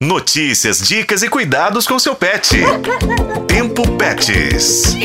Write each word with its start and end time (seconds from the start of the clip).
Notícias, 0.00 0.78
dicas 0.86 1.24
e 1.24 1.28
cuidados 1.28 1.84
com 1.84 1.98
seu 1.98 2.14
pet. 2.14 2.56
Tempo 3.48 3.82
Pets. 3.96 4.96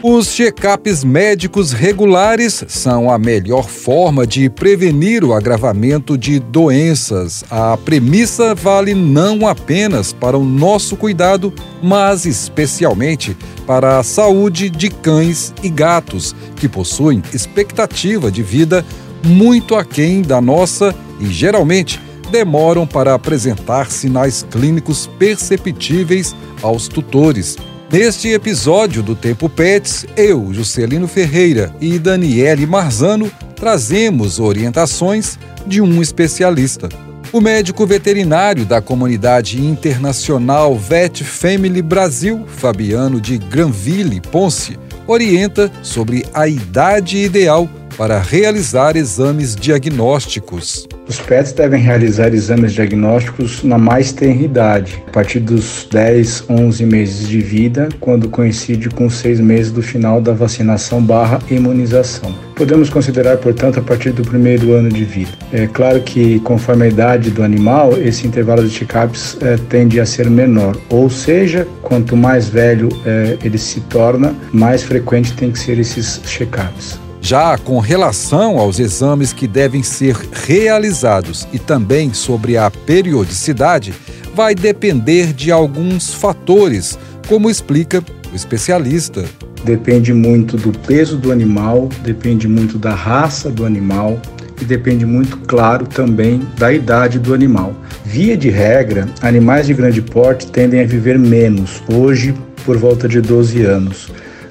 Os 0.00 0.32
check-ups 0.32 1.02
médicos 1.02 1.72
regulares 1.72 2.64
são 2.68 3.10
a 3.10 3.18
melhor 3.18 3.68
forma 3.68 4.24
de 4.24 4.48
prevenir 4.48 5.24
o 5.24 5.34
agravamento 5.34 6.16
de 6.16 6.38
doenças. 6.38 7.42
A 7.50 7.76
premissa 7.76 8.54
vale 8.54 8.94
não 8.94 9.44
apenas 9.44 10.12
para 10.12 10.38
o 10.38 10.44
nosso 10.44 10.96
cuidado, 10.96 11.52
mas 11.82 12.24
especialmente 12.24 13.36
para 13.66 13.98
a 13.98 14.04
saúde 14.04 14.70
de 14.70 14.88
cães 14.88 15.52
e 15.64 15.68
gatos, 15.68 16.32
que 16.54 16.68
possuem 16.68 17.20
expectativa 17.34 18.30
de 18.30 18.44
vida 18.44 18.86
muito 19.24 19.74
aquém 19.74 20.22
da 20.22 20.40
nossa 20.40 20.94
e 21.18 21.26
geralmente 21.26 22.00
demoram 22.28 22.86
para 22.86 23.14
apresentar 23.14 23.90
sinais 23.90 24.46
clínicos 24.50 25.06
perceptíveis 25.18 26.34
aos 26.62 26.88
tutores. 26.88 27.56
Neste 27.90 28.28
episódio 28.28 29.02
do 29.02 29.16
Tempo 29.16 29.48
Pets, 29.48 30.06
eu, 30.16 30.52
Juscelino 30.52 31.08
Ferreira 31.08 31.74
e 31.80 31.98
Daniele 31.98 32.66
Marzano 32.66 33.30
trazemos 33.56 34.38
orientações 34.38 35.38
de 35.66 35.80
um 35.80 36.02
especialista. 36.02 36.88
O 37.32 37.40
médico 37.40 37.86
veterinário 37.86 38.64
da 38.64 38.80
comunidade 38.80 39.60
internacional 39.60 40.78
Vet 40.78 41.24
Family 41.24 41.82
Brasil, 41.82 42.44
Fabiano 42.46 43.20
de 43.20 43.36
Granville 43.36 44.20
Ponce, 44.20 44.78
orienta 45.06 45.70
sobre 45.82 46.26
a 46.32 46.46
idade 46.46 47.18
ideal 47.18 47.68
para 47.98 48.20
realizar 48.20 48.96
exames 48.96 49.56
diagnósticos. 49.56 50.86
Os 51.08 51.18
pets 51.18 51.50
devem 51.50 51.82
realizar 51.82 52.32
exames 52.32 52.72
diagnósticos 52.72 53.64
na 53.64 53.76
mais 53.76 54.12
tenra 54.12 54.40
idade, 54.40 55.02
a 55.08 55.10
partir 55.10 55.40
dos 55.40 55.88
10, 55.90 56.44
11 56.48 56.86
meses 56.86 57.28
de 57.28 57.40
vida, 57.40 57.88
quando 57.98 58.28
coincide 58.28 58.88
com 58.88 59.10
seis 59.10 59.40
meses 59.40 59.72
do 59.72 59.82
final 59.82 60.20
da 60.20 60.32
vacinação 60.32 61.02
barra 61.02 61.40
imunização. 61.50 62.32
Podemos 62.54 62.88
considerar, 62.88 63.38
portanto, 63.38 63.80
a 63.80 63.82
partir 63.82 64.12
do 64.12 64.22
primeiro 64.22 64.72
ano 64.74 64.90
de 64.90 65.04
vida. 65.04 65.32
É 65.52 65.66
claro 65.66 66.00
que, 66.00 66.38
conforme 66.40 66.84
a 66.84 66.88
idade 66.88 67.30
do 67.30 67.42
animal, 67.42 67.98
esse 67.98 68.28
intervalo 68.28 68.62
de 68.62 68.70
check-ups 68.70 69.38
é, 69.40 69.56
tende 69.68 69.98
a 69.98 70.06
ser 70.06 70.30
menor, 70.30 70.76
ou 70.88 71.10
seja, 71.10 71.66
quanto 71.82 72.16
mais 72.16 72.48
velho 72.48 72.88
é, 73.04 73.38
ele 73.42 73.58
se 73.58 73.80
torna, 73.80 74.36
mais 74.52 74.84
frequente 74.84 75.32
tem 75.32 75.50
que 75.50 75.58
ser 75.58 75.80
esses 75.80 76.20
check-ups. 76.24 77.07
Já 77.20 77.58
com 77.58 77.78
relação 77.78 78.58
aos 78.58 78.78
exames 78.78 79.32
que 79.32 79.46
devem 79.46 79.82
ser 79.82 80.16
realizados 80.46 81.46
e 81.52 81.58
também 81.58 82.14
sobre 82.14 82.56
a 82.56 82.70
periodicidade, 82.70 83.92
vai 84.34 84.54
depender 84.54 85.32
de 85.32 85.50
alguns 85.50 86.14
fatores, 86.14 86.98
como 87.26 87.50
explica 87.50 88.02
o 88.32 88.36
especialista. 88.36 89.24
Depende 89.64 90.14
muito 90.14 90.56
do 90.56 90.70
peso 90.70 91.16
do 91.16 91.32
animal, 91.32 91.88
depende 92.02 92.46
muito 92.46 92.78
da 92.78 92.94
raça 92.94 93.50
do 93.50 93.66
animal 93.66 94.20
e 94.60 94.64
depende 94.64 95.04
muito, 95.04 95.36
claro, 95.38 95.86
também 95.86 96.40
da 96.56 96.72
idade 96.72 97.18
do 97.18 97.34
animal. 97.34 97.74
Via 98.04 98.36
de 98.36 98.48
regra, 98.48 99.08
animais 99.20 99.66
de 99.66 99.74
grande 99.74 100.00
porte 100.00 100.46
tendem 100.46 100.80
a 100.80 100.86
viver 100.86 101.18
menos, 101.18 101.82
hoje 101.92 102.34
por 102.64 102.76
volta 102.76 103.08
de 103.08 103.20
12 103.20 103.62
anos 103.62 104.08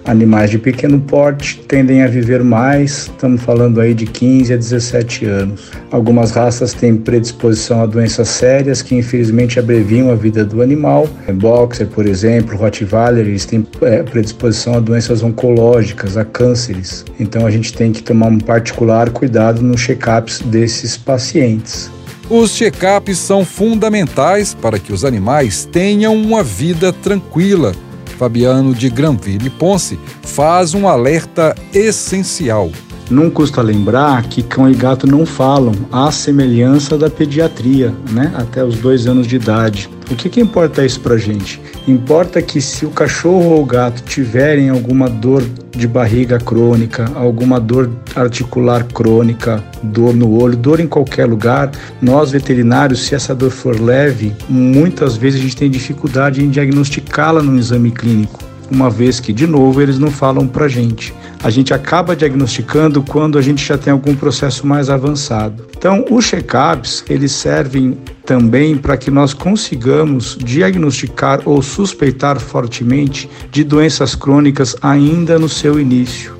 Animais 0.08 0.50
de 0.50 0.58
pequeno 0.58 1.02
porte 1.02 1.60
tendem 1.68 2.02
a 2.02 2.08
viver 2.08 2.42
mais, 2.42 3.10
estamos 3.10 3.42
falando 3.42 3.82
aí 3.82 3.94
de 3.94 4.06
15 4.06 4.54
a 4.54 4.56
17 4.56 5.26
anos. 5.26 5.70
Algumas 5.92 6.32
raças 6.32 6.74
têm 6.74 6.96
predisposição 6.96 7.82
a 7.82 7.86
doenças 7.86 8.30
sérias 8.30 8.82
que 8.82 8.96
infelizmente 8.96 9.60
abreviam 9.60 10.10
a 10.10 10.16
vida 10.16 10.46
do 10.46 10.62
animal. 10.62 11.10
Boxer, 11.34 11.88
por 11.88 12.06
exemplo, 12.06 12.56
Rottweiler, 12.56 13.28
eles 13.28 13.46
têm 13.46 13.68
é, 13.82 14.02
predisposição 14.02 14.76
a 14.76 14.80
doenças 14.80 15.22
oncológicas, 15.22 16.16
a 16.16 16.24
cânceres. 16.24 17.04
Então 17.20 17.46
a 17.46 17.52
gente 17.52 17.74
tem 17.74 17.92
que 17.92 18.02
tomar 18.02 18.28
um 18.28 18.40
particular 18.40 19.10
cuidado 19.10 19.62
nos 19.62 19.82
check-ups 19.82 20.40
desses 20.40 20.96
pacientes. 20.96 21.92
Os 22.30 22.56
check-ups 22.56 23.18
são 23.18 23.44
fundamentais 23.44 24.54
para 24.54 24.80
que 24.80 24.94
os 24.94 25.04
animais 25.04 25.66
tenham 25.70 26.16
uma 26.16 26.44
vida 26.44 26.94
tranquila 26.94 27.74
Fabiano 28.18 28.74
de 28.74 28.90
Granville 28.90 29.50
Ponce, 29.50 30.00
faz 30.22 30.74
um 30.74 30.88
alerta 30.88 31.56
essencial. 31.74 32.72
Não 33.10 33.30
custa 33.30 33.62
lembrar 33.62 34.24
que 34.24 34.44
cão 34.44 34.70
e 34.70 34.74
gato 34.74 35.08
não 35.08 35.26
falam, 35.26 35.74
à 35.92 36.12
semelhança 36.12 36.98
da 36.98 37.10
pediatria, 37.10 37.94
né? 38.12 38.34
até 38.36 38.64
os 38.64 38.78
dois 38.78 39.08
anos 39.08 39.28
de 39.28 39.38
idade. 39.38 39.90
O 40.10 40.16
que, 40.16 40.30
que 40.30 40.40
importa 40.40 40.86
isso 40.86 41.02
pra 41.02 41.18
gente? 41.18 41.62
Importa 41.86 42.42
que 42.42 42.62
se 42.62 42.86
o 42.86 42.90
cachorro 42.90 43.50
ou 43.52 43.62
o 43.62 43.66
gato 43.66 44.02
tiverem 44.04 44.70
alguma 44.70 45.10
dor 45.10 45.44
de 45.76 45.86
barriga 45.86 46.40
crônica, 46.40 47.12
alguma 47.14 47.60
dor 47.60 47.92
articular 48.16 48.86
crônica, 48.86 49.62
dor 49.84 50.16
no 50.16 50.42
olho, 50.42 50.56
dor 50.56 50.80
em 50.80 50.88
qualquer 50.88 51.26
lugar, 51.26 51.72
nós 52.02 52.32
veterinários, 52.32 53.06
se 53.06 53.16
essa 53.16 53.36
dor 53.36 53.52
for 53.52 53.80
leve, 53.80 54.34
muitas 54.48 55.18
vezes 55.18 55.42
a 55.42 55.44
gente 55.44 55.58
tem 55.58 55.70
dificuldade 55.70 56.44
em 56.44 56.50
diagnosticá-la 56.50 57.44
no 57.44 57.58
exame 57.58 57.92
clínico 57.92 58.48
uma 58.70 58.90
vez 58.90 59.20
que, 59.20 59.32
de 59.32 59.48
novo, 59.48 59.82
eles 59.82 59.98
não 59.98 60.12
falam 60.12 60.48
para 60.48 60.66
a 60.66 60.68
gente. 60.68 61.14
A 61.42 61.50
gente 61.50 61.74
acaba 61.74 62.16
diagnosticando 62.16 63.02
quando 63.02 63.38
a 63.38 63.42
gente 63.42 63.66
já 63.66 63.78
tem 63.78 63.94
algum 63.94 64.16
processo 64.16 64.66
mais 64.66 64.90
avançado. 64.90 65.66
Então, 65.78 66.04
os 66.10 66.26
check-ups, 66.26 67.04
eles 67.10 67.32
servem 67.32 67.98
também 68.28 68.78
para 68.78 68.98
que 68.98 69.10
nós 69.10 69.34
consigamos 69.34 70.38
diagnosticar 70.38 71.42
ou 71.46 71.62
suspeitar 71.62 72.38
fortemente 72.40 73.30
de 73.50 73.64
doenças 73.64 74.16
crônicas 74.16 74.76
ainda 74.82 75.40
no 75.40 75.48
seu 75.48 75.80
início. 75.80 76.36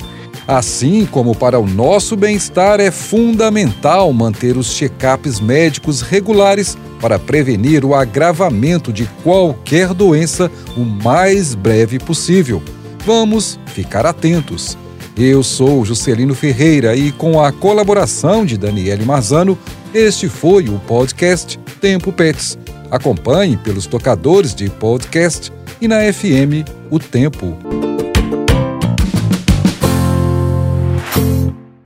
Assim 0.46 1.06
como 1.10 1.34
para 1.34 1.58
o 1.58 1.66
nosso 1.66 2.16
bem-estar 2.16 2.82
é 2.82 2.92
fundamental 2.92 4.12
manter 4.12 4.58
os 4.58 4.68
check-ups 4.76 5.40
médicos 5.40 6.02
regulares 6.02 6.78
para 7.00 7.18
prevenir 7.18 7.86
o 7.86 7.96
agravamento 7.96 8.92
de 8.92 9.06
qualquer 9.24 9.94
doença 9.94 10.52
o 10.76 10.82
mais 10.82 11.56
breve 11.56 12.00
possível. 12.00 12.62
Vamos 13.06 13.58
ficar 13.68 14.06
atentos. 14.06 14.78
Eu 15.18 15.42
sou 15.42 15.84
Juscelino 15.84 16.36
Ferreira 16.36 16.96
e 16.96 17.12
com 17.12 17.42
a 17.42 17.52
colaboração 17.52 18.46
de 18.46 18.56
Daniele 18.56 19.04
Marzano, 19.04 19.58
este 19.94 20.28
foi 20.28 20.70
o 20.70 20.80
podcast 20.80 21.60
Tempo 21.80 22.12
Pets. 22.12 22.58
Acompanhe 22.92 23.58
pelos 23.58 23.86
tocadores 23.86 24.54
de 24.54 24.70
podcast 24.70 25.52
e 25.82 25.88
na 25.88 26.02
FM 26.12 26.66
O 26.90 27.00
Tempo. 27.00 27.77